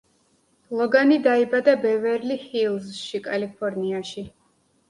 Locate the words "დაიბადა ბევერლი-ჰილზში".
1.27-3.23